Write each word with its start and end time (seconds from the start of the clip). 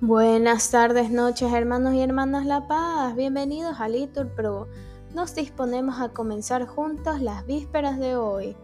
Buenas 0.00 0.70
tardes, 0.70 1.10
noches, 1.10 1.52
hermanos 1.52 1.92
y 1.92 2.00
hermanas 2.00 2.46
La 2.46 2.68
Paz. 2.68 3.16
Bienvenidos 3.16 3.80
a 3.80 3.88
Litur 3.88 4.28
Pro. 4.28 4.68
Nos 5.12 5.34
disponemos 5.34 6.00
a 6.00 6.10
comenzar 6.10 6.68
juntos 6.68 7.20
las 7.20 7.44
vísperas 7.46 7.98
de 7.98 8.14
hoy, 8.14 8.54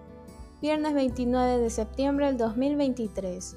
viernes 0.62 0.94
29 0.94 1.58
de 1.58 1.70
septiembre 1.70 2.26
del 2.26 2.36
2023, 2.36 3.56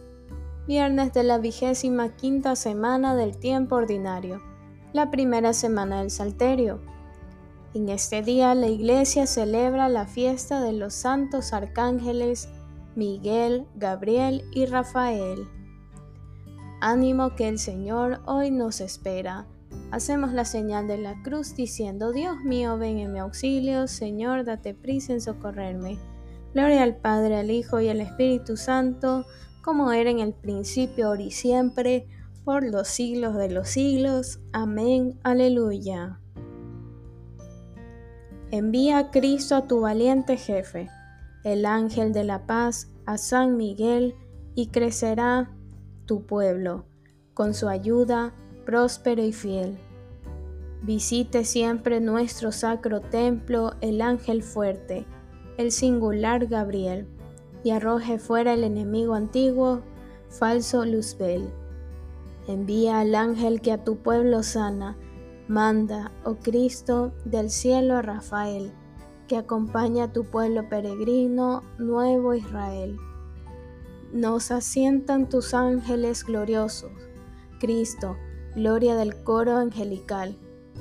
viernes 0.66 1.14
de 1.14 1.22
la 1.22 1.38
vigésima 1.38 2.16
quinta 2.16 2.56
semana 2.56 3.16
del 3.16 3.38
tiempo 3.38 3.76
ordinario, 3.76 4.42
la 4.92 5.12
primera 5.12 5.54
semana 5.54 6.00
del 6.00 6.10
Salterio. 6.10 6.80
En 7.76 7.90
este 7.90 8.24
día 8.24 8.56
la 8.56 8.70
Iglesia 8.70 9.28
celebra 9.28 9.88
la 9.88 10.08
fiesta 10.08 10.62
de 10.62 10.74
los 10.74 10.96
santos 10.96 11.54
arcángeles 11.54 12.50
Miguel, 12.96 13.68
Gabriel 13.76 14.46
y 14.52 14.66
Rafael. 14.66 15.48
Ánimo 16.80 17.36
que 17.36 17.48
el 17.48 17.58
Señor 17.58 18.22
hoy 18.26 18.52
nos 18.52 18.82
espera. 18.82 19.48
Hacemos 19.90 20.34
la 20.34 20.46
señal 20.46 20.88
de 20.88 21.00
la 21.00 21.20
cruz 21.24 21.56
diciendo, 21.56 22.12
Dios 22.12 22.38
mío, 22.44 22.78
ven 22.78 23.00
en 23.00 23.14
mi 23.14 23.20
auxilio, 23.20 23.88
Señor, 23.88 24.46
date 24.46 24.76
prisa 24.76 25.14
en 25.14 25.22
socorrerme. 25.22 25.98
Gloria 26.54 26.84
al 26.84 26.96
Padre, 26.98 27.38
al 27.38 27.50
Hijo 27.50 27.80
y 27.82 27.90
al 27.90 28.00
Espíritu 28.00 28.58
Santo, 28.58 29.26
como 29.64 29.92
era 29.92 30.12
en 30.12 30.20
el 30.20 30.34
principio, 30.34 31.08
ahora 31.08 31.24
y 31.24 31.32
siempre, 31.32 32.08
por 32.46 32.64
los 32.64 32.88
siglos 32.88 33.36
de 33.36 33.50
los 33.50 33.70
siglos. 33.70 34.40
Amén. 34.54 35.20
Aleluya. 35.24 36.20
Envía 38.52 39.00
a 39.00 39.12
Cristo 39.12 39.56
a 39.56 39.68
tu 39.68 39.82
valiente 39.82 40.38
jefe, 40.38 40.90
el 41.44 41.66
ángel 41.66 42.14
de 42.14 42.24
la 42.24 42.46
paz, 42.46 42.92
a 43.08 43.18
San 43.18 43.58
Miguel, 43.58 44.14
y 44.54 44.68
crecerá 44.68 45.57
tu 46.08 46.26
pueblo, 46.26 46.86
con 47.36 47.54
su 47.54 47.68
ayuda 47.68 48.34
próspero 48.66 49.22
y 49.22 49.32
fiel. 49.32 49.78
Visite 50.82 51.44
siempre 51.44 52.00
nuestro 52.00 52.52
sacro 52.52 53.02
templo 53.02 53.74
el 53.82 54.02
ángel 54.02 54.42
fuerte, 54.42 55.06
el 55.58 55.72
singular 55.72 56.48
Gabriel, 56.48 57.08
y 57.64 57.72
arroje 57.72 58.18
fuera 58.18 58.54
el 58.54 58.64
enemigo 58.64 59.14
antiguo, 59.14 59.82
falso 60.30 60.86
Luzbel. 60.86 61.50
Envía 62.48 63.00
al 63.00 63.14
ángel 63.14 63.62
que 63.62 63.74
a 63.74 63.84
tu 63.84 63.98
pueblo 63.98 64.42
sana, 64.42 64.98
manda, 65.48 66.12
oh 66.24 66.36
Cristo, 66.36 67.14
del 67.26 67.50
cielo 67.50 67.98
a 67.98 68.02
Rafael, 68.02 68.72
que 69.28 69.38
acompaña 69.38 70.06
a 70.06 70.14
tu 70.14 70.24
pueblo 70.24 70.70
peregrino, 70.70 71.64
nuevo 71.78 72.34
Israel 72.34 72.98
nos 74.14 74.52
asientan 74.52 75.30
tus 75.30 75.54
ángeles 75.54 76.24
gloriosos, 76.24 76.92
Cristo, 77.60 78.18
gloria 78.56 78.96
del 78.96 79.24
coro 79.24 79.58
angelical, 79.58 80.38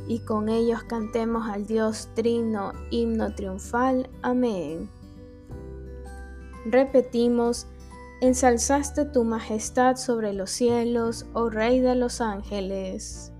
y 0.08 0.20
con 0.20 0.48
ellos 0.48 0.84
cantemos 0.84 1.48
al 1.48 1.66
Dios 1.66 2.08
trino, 2.14 2.72
himno 2.90 3.34
triunfal. 3.34 4.08
Amén. 4.22 4.88
Repetimos, 6.66 7.66
ensalzaste 8.20 9.04
tu 9.04 9.24
majestad 9.24 9.96
sobre 9.96 10.32
los 10.32 10.50
cielos, 10.50 11.26
oh 11.32 11.48
Rey 11.48 11.80
de 11.80 11.94
los 11.94 12.20
ángeles. 12.20 13.32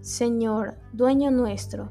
Señor, 0.00 0.76
dueño 0.92 1.30
nuestro, 1.30 1.90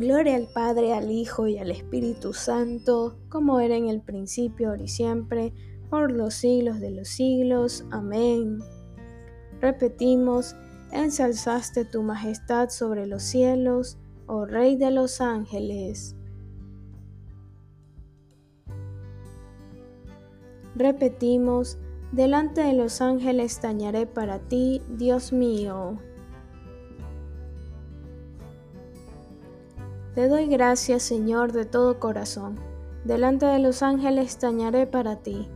Gloria 0.00 0.36
al 0.36 0.46
Padre, 0.46 0.94
al 0.94 1.10
Hijo 1.10 1.46
y 1.46 1.58
al 1.58 1.70
Espíritu 1.70 2.32
Santo, 2.32 3.18
como 3.28 3.60
era 3.60 3.76
en 3.76 3.86
el 3.86 4.00
principio, 4.00 4.70
ahora 4.70 4.84
y 4.84 4.88
siempre, 4.88 5.52
por 5.90 6.10
los 6.10 6.32
siglos 6.32 6.80
de 6.80 6.90
los 6.90 7.06
siglos. 7.06 7.84
Amén. 7.90 8.60
Repetimos, 9.60 10.56
ensalzaste 10.90 11.84
tu 11.84 12.02
majestad 12.02 12.70
sobre 12.70 13.06
los 13.06 13.22
cielos, 13.22 13.98
oh 14.26 14.46
Rey 14.46 14.76
de 14.76 14.90
los 14.90 15.20
ángeles. 15.20 16.16
Repetimos, 20.76 21.78
delante 22.10 22.62
de 22.62 22.72
los 22.72 23.02
ángeles 23.02 23.60
tañaré 23.60 24.06
para 24.06 24.38
ti, 24.38 24.80
Dios 24.96 25.30
mío. 25.34 25.98
Te 30.14 30.26
doy 30.26 30.48
gracias, 30.48 31.04
Señor, 31.04 31.52
de 31.52 31.64
todo 31.64 32.00
corazón. 32.00 32.58
Delante 33.04 33.46
de 33.46 33.60
los 33.60 33.80
ángeles 33.84 34.38
tañaré 34.38 34.88
para 34.88 35.22
ti. 35.22 35.48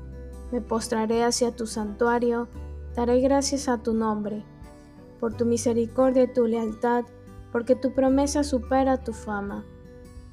Me 0.52 0.60
postraré 0.60 1.24
hacia 1.24 1.56
tu 1.56 1.66
santuario, 1.66 2.46
daré 2.94 3.20
gracias 3.20 3.68
a 3.68 3.82
tu 3.82 3.94
nombre, 3.94 4.44
por 5.18 5.36
tu 5.36 5.44
misericordia 5.44 6.22
y 6.22 6.32
tu 6.32 6.46
lealtad, 6.46 7.04
porque 7.50 7.74
tu 7.74 7.94
promesa 7.94 8.44
supera 8.44 9.02
tu 9.02 9.12
fama. 9.12 9.64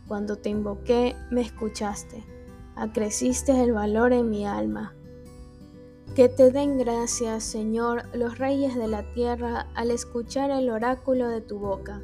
Cuando 0.07 0.35
te 0.35 0.49
invoqué, 0.49 1.15
me 1.31 1.41
escuchaste, 1.41 2.23
acreciste 2.75 3.59
el 3.59 3.73
valor 3.73 4.13
en 4.13 4.29
mi 4.29 4.45
alma. 4.45 4.93
Que 6.15 6.29
te 6.29 6.51
den 6.51 6.77
gracias, 6.77 7.43
Señor, 7.43 8.03
los 8.13 8.37
reyes 8.37 8.75
de 8.75 8.87
la 8.87 9.01
tierra, 9.13 9.67
al 9.73 9.89
escuchar 9.89 10.51
el 10.51 10.69
oráculo 10.69 11.27
de 11.27 11.41
tu 11.41 11.57
boca 11.57 12.03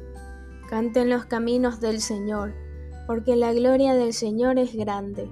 Canten 0.68 1.08
los 1.08 1.24
caminos 1.24 1.80
del 1.80 1.98
Señor, 1.98 2.52
porque 3.06 3.36
la 3.36 3.54
gloria 3.54 3.94
del 3.94 4.12
Señor 4.12 4.58
es 4.58 4.74
grande. 4.74 5.30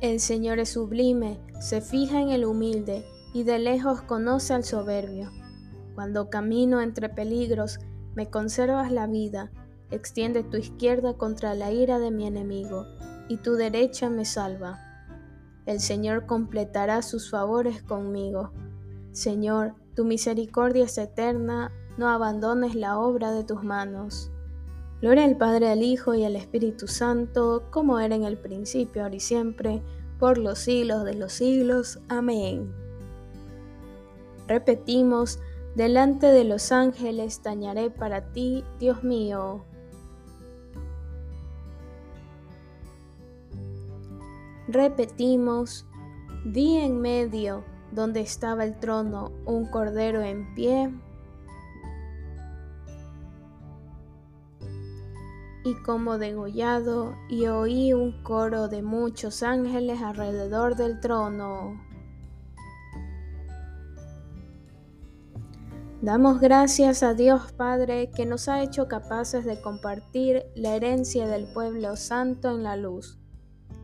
El 0.00 0.18
Señor 0.18 0.58
es 0.58 0.70
sublime, 0.70 1.40
se 1.60 1.80
fija 1.80 2.20
en 2.20 2.30
el 2.30 2.44
humilde 2.44 3.06
y 3.32 3.44
de 3.44 3.60
lejos 3.60 4.02
conoce 4.02 4.54
al 4.54 4.64
soberbio. 4.64 5.30
Cuando 5.94 6.30
camino 6.30 6.80
entre 6.80 7.08
peligros, 7.08 7.78
me 8.16 8.28
conservas 8.28 8.90
la 8.90 9.06
vida, 9.06 9.52
extiende 9.92 10.42
tu 10.42 10.56
izquierda 10.56 11.14
contra 11.14 11.54
la 11.54 11.70
ira 11.70 12.00
de 12.00 12.10
mi 12.10 12.26
enemigo, 12.26 12.86
y 13.28 13.36
tu 13.36 13.54
derecha 13.54 14.10
me 14.10 14.24
salva. 14.24 14.80
El 15.64 15.78
Señor 15.78 16.26
completará 16.26 17.02
sus 17.02 17.30
favores 17.30 17.84
conmigo. 17.84 18.50
Señor, 19.12 19.74
tu 19.94 20.04
misericordia 20.04 20.86
es 20.86 20.98
eterna, 20.98 21.70
no 21.98 22.08
abandones 22.08 22.74
la 22.74 22.98
obra 22.98 23.30
de 23.30 23.44
tus 23.44 23.62
manos. 23.62 24.32
Gloria 25.06 25.24
al 25.24 25.36
Padre, 25.36 25.70
al 25.70 25.84
Hijo 25.84 26.16
y 26.16 26.24
al 26.24 26.34
Espíritu 26.34 26.88
Santo, 26.88 27.68
como 27.70 28.00
era 28.00 28.16
en 28.16 28.24
el 28.24 28.36
principio, 28.36 29.04
ahora 29.04 29.14
y 29.14 29.20
siempre, 29.20 29.80
por 30.18 30.36
los 30.36 30.58
siglos 30.58 31.04
de 31.04 31.14
los 31.14 31.32
siglos. 31.32 32.00
Amén. 32.08 32.74
Repetimos, 34.48 35.38
delante 35.76 36.26
de 36.26 36.42
los 36.42 36.72
ángeles 36.72 37.40
tañaré 37.40 37.88
para 37.88 38.32
ti, 38.32 38.64
Dios 38.80 39.04
mío. 39.04 39.64
Repetimos, 44.66 45.86
vi 46.44 46.78
en 46.78 47.00
medio, 47.00 47.62
donde 47.92 48.22
estaba 48.22 48.64
el 48.64 48.76
trono, 48.80 49.30
un 49.44 49.66
cordero 49.66 50.20
en 50.22 50.52
pie 50.56 50.90
y 55.66 55.74
como 55.74 56.16
degollado, 56.16 57.16
y 57.28 57.48
oí 57.48 57.92
un 57.92 58.22
coro 58.22 58.68
de 58.68 58.82
muchos 58.82 59.42
ángeles 59.42 60.00
alrededor 60.00 60.76
del 60.76 61.00
trono. 61.00 61.82
Damos 66.00 66.38
gracias 66.38 67.02
a 67.02 67.14
Dios 67.14 67.50
Padre 67.50 68.12
que 68.14 68.26
nos 68.26 68.48
ha 68.48 68.62
hecho 68.62 68.86
capaces 68.86 69.44
de 69.44 69.60
compartir 69.60 70.44
la 70.54 70.76
herencia 70.76 71.26
del 71.26 71.52
pueblo 71.52 71.96
santo 71.96 72.52
en 72.52 72.62
la 72.62 72.76
luz. 72.76 73.18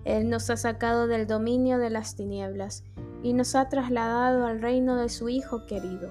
Él 0.05 0.31
nos 0.31 0.51
ha 0.51 0.57
sacado 0.57 1.09
del 1.09 1.27
dominio 1.27 1.79
de 1.79 1.91
las 1.91 2.15
tinieblas 2.15 2.85
y 3.25 3.33
nos 3.33 3.57
ha 3.57 3.69
trasladado 3.69 4.47
al 4.47 4.63
reino 4.63 4.95
de 4.95 5.09
su 5.09 5.29
Hijo 5.29 5.67
querido, 5.67 6.11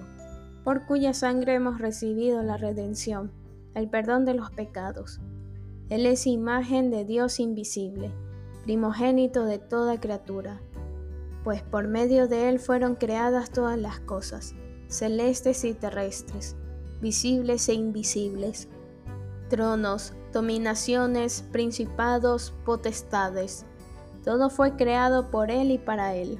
por 0.65 0.85
cuya 0.85 1.13
sangre 1.13 1.53
hemos 1.53 1.79
recibido 1.79 2.44
la 2.44 2.57
redención, 2.57 3.31
el 3.74 3.89
perdón 3.89 4.25
de 4.25 4.33
los 4.33 4.51
pecados. 4.51 5.21
Él 5.91 6.05
es 6.05 6.25
imagen 6.25 6.89
de 6.89 7.03
Dios 7.03 7.41
invisible, 7.41 8.13
primogénito 8.63 9.43
de 9.43 9.59
toda 9.59 9.99
criatura, 9.99 10.61
pues 11.43 11.63
por 11.63 11.89
medio 11.89 12.29
de 12.29 12.47
Él 12.47 12.59
fueron 12.59 12.95
creadas 12.95 13.51
todas 13.51 13.77
las 13.77 13.99
cosas, 13.99 14.55
celestes 14.88 15.65
y 15.65 15.73
terrestres, 15.73 16.55
visibles 17.01 17.67
e 17.67 17.73
invisibles, 17.73 18.69
tronos, 19.49 20.13
dominaciones, 20.31 21.43
principados, 21.51 22.53
potestades. 22.63 23.65
Todo 24.23 24.49
fue 24.49 24.77
creado 24.77 25.29
por 25.29 25.51
Él 25.51 25.71
y 25.71 25.77
para 25.77 26.15
Él. 26.15 26.39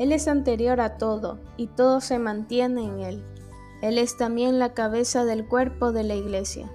Él 0.00 0.10
es 0.10 0.26
anterior 0.26 0.80
a 0.80 0.98
todo, 0.98 1.38
y 1.56 1.68
todo 1.68 2.00
se 2.00 2.18
mantiene 2.18 2.86
en 2.86 2.98
Él. 2.98 3.24
Él 3.82 3.98
es 3.98 4.16
también 4.16 4.58
la 4.58 4.74
cabeza 4.74 5.24
del 5.24 5.46
cuerpo 5.46 5.92
de 5.92 6.02
la 6.02 6.16
iglesia 6.16 6.68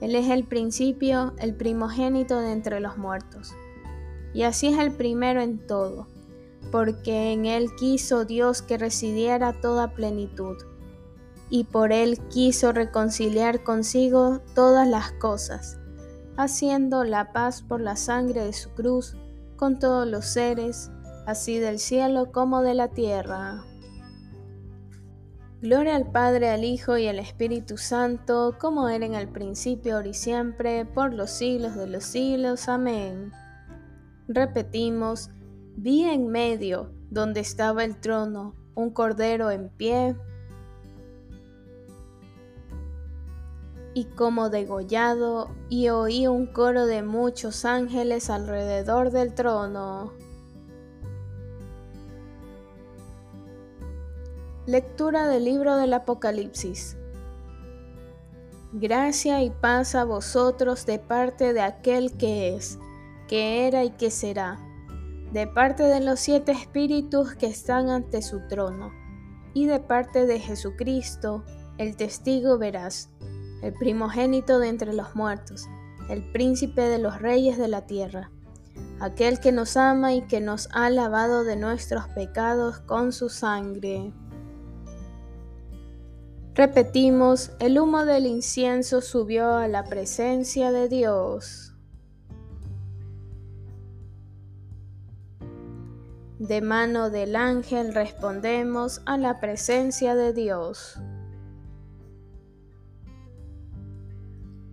él 0.00 0.14
es 0.14 0.28
el 0.28 0.44
principio, 0.44 1.34
el 1.38 1.54
primogénito 1.54 2.38
de 2.40 2.52
entre 2.52 2.80
los 2.80 2.98
muertos. 2.98 3.52
Y 4.32 4.42
así 4.42 4.68
es 4.68 4.78
el 4.78 4.92
primero 4.92 5.40
en 5.40 5.66
todo, 5.66 6.06
porque 6.70 7.32
en 7.32 7.46
Él 7.46 7.74
quiso 7.76 8.24
Dios 8.24 8.62
que 8.62 8.78
residiera 8.78 9.60
toda 9.60 9.94
plenitud, 9.94 10.56
y 11.50 11.64
por 11.64 11.92
Él 11.92 12.18
quiso 12.28 12.72
reconciliar 12.72 13.64
consigo 13.64 14.40
todas 14.54 14.86
las 14.86 15.12
cosas, 15.12 15.78
haciendo 16.36 17.02
la 17.04 17.32
paz 17.32 17.62
por 17.62 17.80
la 17.80 17.96
sangre 17.96 18.44
de 18.44 18.52
su 18.52 18.70
cruz 18.70 19.16
con 19.56 19.80
todos 19.80 20.06
los 20.06 20.26
seres, 20.26 20.90
así 21.26 21.58
del 21.58 21.80
cielo 21.80 22.30
como 22.30 22.62
de 22.62 22.74
la 22.74 22.88
tierra. 22.88 23.64
Gloria 25.60 25.96
al 25.96 26.12
Padre, 26.12 26.50
al 26.50 26.62
Hijo 26.62 26.98
y 26.98 27.08
al 27.08 27.18
Espíritu 27.18 27.78
Santo, 27.78 28.54
como 28.60 28.88
era 28.88 29.04
en 29.04 29.14
el 29.14 29.28
principio, 29.28 29.96
ahora 29.96 30.06
y 30.06 30.14
siempre, 30.14 30.84
por 30.84 31.12
los 31.12 31.30
siglos 31.30 31.74
de 31.74 31.88
los 31.88 32.04
siglos. 32.04 32.68
Amén. 32.68 33.32
Repetimos, 34.28 35.30
vi 35.74 36.04
en 36.04 36.28
medio, 36.28 36.92
donde 37.10 37.40
estaba 37.40 37.82
el 37.82 37.96
trono, 37.96 38.54
un 38.76 38.90
cordero 38.90 39.50
en 39.50 39.68
pie, 39.68 40.14
y 43.94 44.04
como 44.04 44.50
degollado, 44.50 45.50
y 45.68 45.88
oí 45.88 46.28
un 46.28 46.46
coro 46.46 46.86
de 46.86 47.02
muchos 47.02 47.64
ángeles 47.64 48.30
alrededor 48.30 49.10
del 49.10 49.34
trono. 49.34 50.12
Lectura 54.68 55.28
del 55.28 55.46
libro 55.46 55.76
del 55.76 55.94
Apocalipsis. 55.94 56.98
Gracia 58.74 59.42
y 59.42 59.48
paz 59.48 59.94
a 59.94 60.04
vosotros 60.04 60.84
de 60.84 60.98
parte 60.98 61.54
de 61.54 61.62
aquel 61.62 62.18
que 62.18 62.54
es, 62.54 62.78
que 63.28 63.66
era 63.66 63.84
y 63.84 63.92
que 63.92 64.10
será, 64.10 64.58
de 65.32 65.46
parte 65.46 65.84
de 65.84 66.00
los 66.00 66.20
siete 66.20 66.52
espíritus 66.52 67.34
que 67.34 67.46
están 67.46 67.88
ante 67.88 68.20
su 68.20 68.46
trono, 68.46 68.92
y 69.54 69.64
de 69.64 69.80
parte 69.80 70.26
de 70.26 70.38
Jesucristo, 70.38 71.46
el 71.78 71.96
testigo 71.96 72.58
veraz, 72.58 73.08
el 73.62 73.72
primogénito 73.72 74.58
de 74.58 74.68
entre 74.68 74.92
los 74.92 75.16
muertos, 75.16 75.66
el 76.10 76.30
príncipe 76.30 76.82
de 76.82 76.98
los 76.98 77.22
reyes 77.22 77.56
de 77.56 77.68
la 77.68 77.86
tierra, 77.86 78.30
aquel 79.00 79.40
que 79.40 79.50
nos 79.50 79.78
ama 79.78 80.12
y 80.12 80.26
que 80.26 80.42
nos 80.42 80.68
ha 80.72 80.90
lavado 80.90 81.44
de 81.44 81.56
nuestros 81.56 82.06
pecados 82.08 82.80
con 82.80 83.12
su 83.12 83.30
sangre. 83.30 84.12
Repetimos, 86.58 87.52
el 87.60 87.78
humo 87.78 88.04
del 88.04 88.26
incienso 88.26 89.00
subió 89.00 89.54
a 89.54 89.68
la 89.68 89.84
presencia 89.84 90.72
de 90.72 90.88
Dios. 90.88 91.72
De 96.40 96.60
mano 96.60 97.10
del 97.10 97.36
ángel 97.36 97.94
respondemos 97.94 99.02
a 99.06 99.16
la 99.18 99.38
presencia 99.38 100.16
de 100.16 100.32
Dios. 100.32 101.00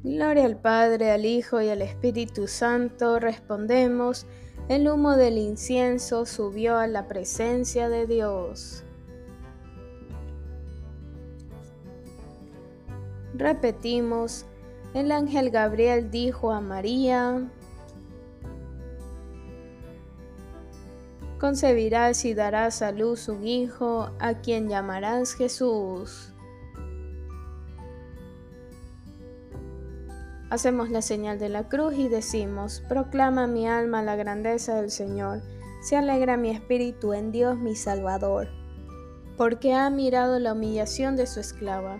Gloria 0.02 0.46
al 0.46 0.58
Padre, 0.60 1.12
al 1.12 1.24
Hijo 1.24 1.62
y 1.62 1.70
al 1.70 1.84
Espíritu 1.84 2.48
Santo, 2.48 3.20
respondemos, 3.20 4.26
el 4.70 4.90
humo 4.90 5.18
del 5.18 5.38
incienso 5.38 6.26
subió 6.26 6.78
a 6.78 6.88
la 6.88 7.08
presencia 7.08 7.90
de 7.90 8.08
Dios. 8.08 8.85
Repetimos, 13.38 14.46
el 14.94 15.12
ángel 15.12 15.50
Gabriel 15.50 16.10
dijo 16.10 16.54
a 16.54 16.62
María, 16.62 17.50
concebirás 21.38 22.24
y 22.24 22.34
darás 22.34 22.82
a 22.82 22.94
luz 22.94 23.28
un 23.28 23.46
hijo 23.46 24.10
a 24.20 24.36
quien 24.36 24.70
llamarás 24.70 25.34
Jesús. 25.34 26.32
Hacemos 30.50 30.90
la 30.90 31.02
señal 31.02 31.38
de 31.38 31.50
la 31.50 31.68
cruz 31.68 31.96
y 31.96 32.08
decimos, 32.08 32.82
proclama 32.88 33.48
mi 33.48 33.68
alma 33.68 34.02
la 34.02 34.16
grandeza 34.16 34.76
del 34.76 34.92
Señor, 34.92 35.42
se 35.82 35.98
alegra 35.98 36.38
mi 36.38 36.52
espíritu 36.52 37.12
en 37.12 37.34
Dios 37.34 37.58
mi 37.58 37.76
Salvador, 37.76 38.48
porque 39.36 39.74
ha 39.74 39.90
mirado 39.90 40.40
la 40.40 40.54
humillación 40.54 41.18
de 41.18 41.28
su 41.28 41.42
esclava. 41.42 42.00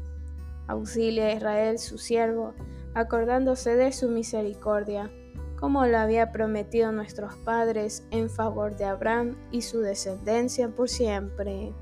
auxilia 0.71 1.27
a 1.27 1.33
Israel 1.33 1.79
su 1.79 1.97
siervo, 1.97 2.53
acordándose 2.93 3.75
de 3.75 3.91
su 3.91 4.09
misericordia, 4.09 5.11
como 5.59 5.85
lo 5.85 5.99
había 5.99 6.31
prometido 6.31 6.91
nuestros 6.91 7.35
padres 7.35 8.03
en 8.11 8.29
favor 8.29 8.75
de 8.75 8.85
Abraham 8.85 9.35
y 9.51 9.61
su 9.61 9.79
descendencia 9.79 10.69
por 10.69 10.89
siempre. 10.89 11.73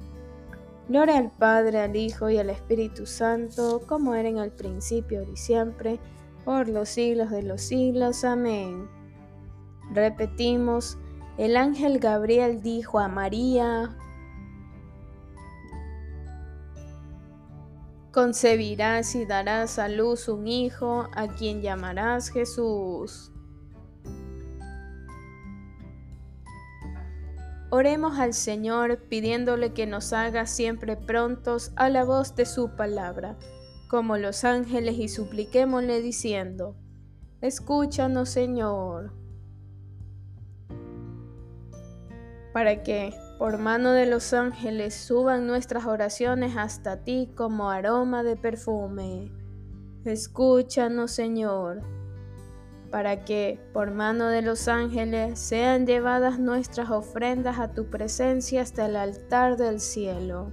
Gloria 0.89 1.17
al 1.17 1.31
Padre, 1.31 1.79
al 1.81 1.95
Hijo 1.95 2.29
y 2.29 2.39
al 2.39 2.49
Espíritu 2.49 3.05
Santo, 3.05 3.81
como 3.87 4.15
era 4.15 4.27
en 4.27 4.39
el 4.39 4.51
principio 4.51 5.21
y 5.21 5.37
siempre, 5.37 5.99
por 6.43 6.67
los 6.67 6.89
siglos 6.89 7.29
de 7.29 7.43
los 7.43 7.61
siglos. 7.61 8.23
Amén. 8.23 8.89
Repetimos, 9.93 10.97
el 11.37 11.55
ángel 11.55 11.99
Gabriel 11.99 12.61
dijo 12.61 12.99
a 12.99 13.07
María, 13.07 13.95
Concebirás 18.11 19.13
y 19.13 19.25
darás 19.25 19.77
a 19.77 19.87
luz 19.87 20.29
un 20.29 20.47
hijo 20.47 21.07
a 21.15 21.27
quien 21.27 21.61
llamarás 21.61 22.29
Jesús. 22.29 23.31
Oremos 27.69 28.17
al 28.17 28.33
Señor 28.33 28.97
pidiéndole 29.09 29.73
que 29.73 29.85
nos 29.85 30.11
haga 30.11 30.47
siempre 30.47 30.97
prontos 30.97 31.71
a 31.75 31.89
la 31.89 32.03
voz 32.03 32.35
de 32.35 32.47
su 32.47 32.75
palabra, 32.75 33.37
como 33.87 34.17
los 34.17 34.43
ángeles, 34.43 34.97
y 34.97 35.07
supliquémosle 35.07 36.01
diciendo, 36.01 36.75
Escúchanos 37.41 38.29
Señor, 38.29 39.13
para 42.53 42.81
que 42.81 43.13
por 43.39 43.57
mano 43.57 43.93
de 43.93 44.05
los 44.05 44.33
ángeles 44.33 44.93
suban 44.93 45.47
nuestras 45.47 45.85
oraciones 45.85 46.57
hasta 46.57 47.05
ti 47.05 47.31
como 47.37 47.69
aroma 47.69 48.21
de 48.21 48.35
perfume. 48.35 49.31
Escúchanos, 50.03 51.11
Señor. 51.11 51.81
para 52.91 53.23
que, 53.23 53.59
por 53.71 53.91
mano 53.91 54.29
de 54.29 54.41
los 54.41 54.67
ángeles, 54.67 55.39
sean 55.39 55.85
llevadas 55.85 56.39
nuestras 56.39 56.89
ofrendas 56.89 57.59
a 57.59 57.71
tu 57.73 57.85
presencia 57.85 58.63
hasta 58.63 58.87
el 58.87 58.95
altar 58.95 59.57
del 59.57 59.79
cielo. 59.79 60.51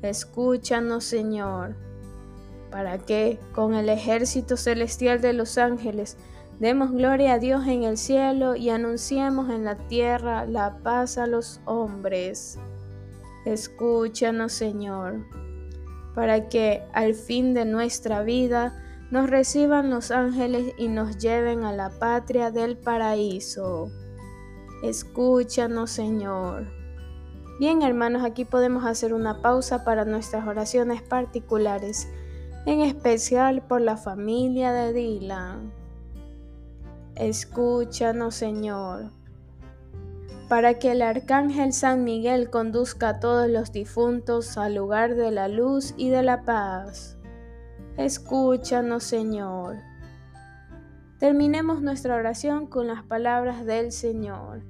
Escúchanos, 0.00 1.04
Señor, 1.04 1.76
para 2.70 2.98
que, 2.98 3.38
con 3.52 3.74
el 3.74 3.90
ejército 3.90 4.56
celestial 4.56 5.20
de 5.20 5.34
los 5.34 5.58
ángeles, 5.58 6.16
demos 6.58 6.92
gloria 6.92 7.34
a 7.34 7.38
Dios 7.38 7.66
en 7.66 7.84
el 7.84 7.96
cielo 7.96 8.56
y 8.56 8.70
anunciemos 8.70 9.50
en 9.50 9.64
la 9.64 9.76
tierra 9.76 10.46
la 10.46 10.78
paz 10.78 11.18
a 11.18 11.26
los 11.26 11.60
hombres. 11.64 12.58
Escúchanos, 13.44 14.52
Señor, 14.52 15.26
para 16.14 16.48
que, 16.48 16.82
al 16.92 17.14
fin 17.14 17.54
de 17.54 17.64
nuestra 17.64 18.22
vida, 18.22 18.80
nos 19.10 19.28
reciban 19.28 19.90
los 19.90 20.10
ángeles 20.10 20.72
y 20.78 20.88
nos 20.88 21.18
lleven 21.18 21.64
a 21.64 21.72
la 21.72 21.90
patria 21.90 22.50
del 22.50 22.76
paraíso. 22.76 23.90
Escúchanos, 24.82 25.90
Señor. 25.90 26.66
Bien, 27.60 27.82
hermanos, 27.82 28.24
aquí 28.24 28.44
podemos 28.44 28.84
hacer 28.84 29.14
una 29.14 29.40
pausa 29.40 29.84
para 29.84 30.04
nuestras 30.04 30.46
oraciones 30.46 31.02
particulares, 31.02 32.08
en 32.66 32.80
especial 32.80 33.62
por 33.66 33.80
la 33.80 33.96
familia 33.96 34.72
de 34.72 34.92
Dylan. 34.92 35.83
Escúchanos, 37.16 38.34
Señor. 38.34 39.12
Para 40.48 40.80
que 40.80 40.90
el 40.90 41.00
arcángel 41.00 41.72
San 41.72 42.02
Miguel 42.02 42.50
conduzca 42.50 43.10
a 43.10 43.20
todos 43.20 43.48
los 43.48 43.70
difuntos 43.70 44.58
al 44.58 44.74
lugar 44.74 45.14
de 45.14 45.30
la 45.30 45.46
luz 45.46 45.94
y 45.96 46.10
de 46.10 46.24
la 46.24 46.42
paz. 46.42 47.16
Escúchanos, 47.96 49.04
Señor. 49.04 49.76
Terminemos 51.20 51.82
nuestra 51.82 52.16
oración 52.16 52.66
con 52.66 52.88
las 52.88 53.04
palabras 53.04 53.64
del 53.64 53.92
Señor. 53.92 54.62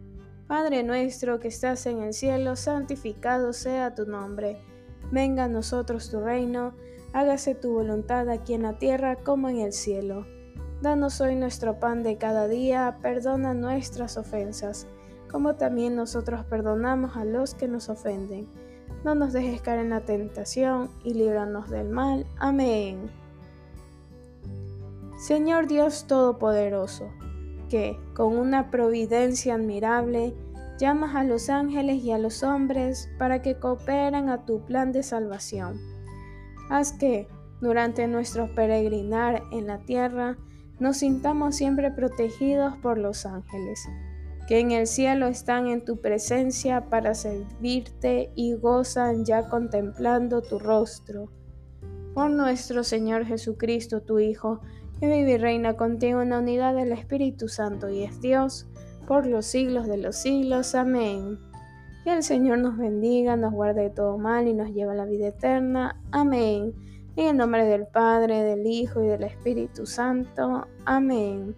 Padre 0.47 0.83
nuestro 0.83 1.41
que 1.41 1.49
estás 1.49 1.87
en 1.87 2.03
el 2.03 2.13
cielo, 2.13 2.57
santificado 2.57 3.55
sea 3.55 3.95
tu 3.95 4.05
nombre. 4.05 4.61
Venga 5.11 5.45
a 5.45 5.49
nosotros 5.49 6.11
tu 6.11 6.21
reino, 6.21 6.75
hágase 7.15 7.55
tu 7.55 7.73
voluntad 7.73 8.29
aquí 8.29 8.53
en 8.53 8.63
la 8.65 8.79
tierra 8.79 9.17
como 9.17 9.49
en 9.49 9.61
el 9.61 9.73
cielo. 9.73 10.27
Danos 10.85 11.21
hoy 11.21 11.35
nuestro 11.35 11.81
pan 11.81 12.05
de 12.05 12.17
cada 12.19 12.47
día, 12.47 12.99
perdona 13.03 13.55
nuestras 13.55 14.17
ofensas, 14.17 14.87
como 15.29 15.57
también 15.57 15.97
nosotros 15.97 16.45
perdonamos 16.45 17.17
a 17.17 17.25
los 17.25 17.55
que 17.55 17.67
nos 17.67 17.89
ofenden 17.89 18.47
no 19.05 19.15
nos 19.15 19.35
dejes 19.35 19.61
caer 19.61 19.81
en 19.81 19.91
la 19.91 20.01
tentación 20.01 20.91
y 21.05 21.13
líbranos 21.13 21.69
del 21.69 21.91
mal. 21.91 22.27
Amén. 22.39 23.11
Señor 25.19 25.67
Dios 25.67 26.07
Todopoderoso, 26.07 27.11
que 27.69 27.99
con 28.15 28.37
una 28.37 28.71
providencia 28.71 29.55
admirable 29.55 30.35
llamas 30.79 31.15
a 31.15 31.23
los 31.23 31.51
ángeles 31.51 32.03
y 32.03 32.13
a 32.13 32.19
los 32.19 32.43
hombres 32.43 33.11
para 33.19 33.43
que 33.43 33.59
cooperen 33.59 34.31
a 34.31 34.47
tu 34.47 34.65
plan 34.65 34.91
de 34.91 35.03
salvación. 35.03 35.79
Haz 36.71 36.93
que, 36.93 37.29
durante 37.61 38.09
nuestro 38.09 38.55
peregrinar 38.55 39.43
en 39.53 39.67
la 39.67 39.79
tierra, 39.81 40.39
nos 40.85 40.99
sintamos 40.99 41.57
siempre 41.57 41.91
protegidos 41.91 42.77
por 42.77 42.99
los 42.99 43.25
ángeles 43.25 43.89
que 44.47 44.61
en 44.61 44.73
el 44.73 44.87
cielo 44.87 45.27
están 45.27 45.69
en 45.69 45.85
tu 45.85 46.03
presencia 46.03 46.91
para 46.91 47.15
servirte 47.15 48.31
y 48.35 48.53
gozan 48.53 49.25
ya 49.25 49.49
contemplando 49.49 50.43
tu 50.43 50.59
rostro. 50.59 51.31
Por 52.13 52.31
nuestro 52.31 52.85
Señor 52.85 53.25
Jesucristo, 53.25 54.03
tu 54.03 54.19
Hijo, 54.19 54.61
que 55.01 55.07
vive 55.07 55.33
y 55.33 55.39
reina 55.39 55.77
contigo 55.77 56.21
en 56.21 56.31
la 56.31 56.41
unidad 56.41 56.75
del 56.75 56.93
Espíritu 56.93 57.49
Santo 57.49 57.89
y 57.89 58.03
es 58.03 58.21
Dios, 58.21 58.67
por 59.09 59.27
los 59.27 59.47
siglos 59.47 59.87
de 59.87 59.97
los 59.97 60.17
siglos. 60.17 60.75
Amén. 60.75 61.39
Que 62.05 62.13
el 62.13 62.23
Señor 62.23 62.59
nos 62.59 62.77
bendiga, 62.77 63.37
nos 63.37 63.53
guarde 63.53 63.85
de 63.85 63.91
todo 63.91 64.19
mal 64.19 64.47
y 64.47 64.53
nos 64.53 64.69
lleve 64.75 64.93
a 64.93 64.97
la 64.97 65.07
vida 65.07 65.29
eterna. 65.29 65.99
Amén. 66.13 66.75
En 67.17 67.29
el 67.29 67.37
nombre 67.37 67.65
del 67.65 67.87
Padre, 67.87 68.43
del 68.43 68.67
Hijo 68.67 69.01
y 69.01 69.07
del 69.07 69.23
Espíritu 69.23 69.87
Santo. 69.87 70.67
Amén. 70.85 71.55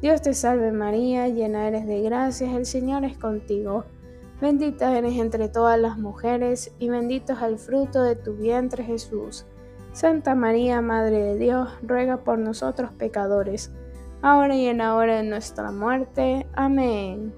Dios 0.00 0.22
te 0.22 0.32
salve 0.32 0.72
María, 0.72 1.28
llena 1.28 1.68
eres 1.68 1.86
de 1.86 2.00
gracias, 2.00 2.54
el 2.54 2.64
Señor 2.64 3.04
es 3.04 3.18
contigo. 3.18 3.84
Bendita 4.40 4.96
eres 4.96 5.14
entre 5.18 5.50
todas 5.50 5.78
las 5.78 5.98
mujeres 5.98 6.74
y 6.78 6.88
bendito 6.88 7.34
es 7.34 7.42
el 7.42 7.58
fruto 7.58 8.02
de 8.02 8.16
tu 8.16 8.34
vientre 8.34 8.82
Jesús. 8.82 9.44
Santa 9.92 10.34
María, 10.34 10.80
Madre 10.80 11.22
de 11.22 11.36
Dios, 11.36 11.68
ruega 11.82 12.24
por 12.24 12.38
nosotros 12.38 12.90
pecadores, 12.92 13.72
ahora 14.22 14.56
y 14.56 14.66
en 14.68 14.78
la 14.78 14.94
hora 14.94 15.16
de 15.16 15.22
nuestra 15.22 15.70
muerte. 15.70 16.46
Amén. 16.54 17.34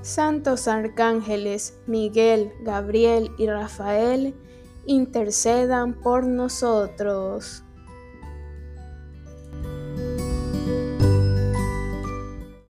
Santos 0.00 0.66
arcángeles 0.66 1.78
Miguel, 1.86 2.52
Gabriel 2.64 3.30
y 3.38 3.46
Rafael, 3.46 4.34
intercedan 4.86 5.94
por 5.94 6.26
nosotros. 6.26 7.64